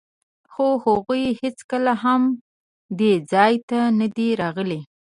[0.51, 2.21] خو هغوی هېڅکله هم
[2.99, 4.81] دې ځای ته نه دي راغلي.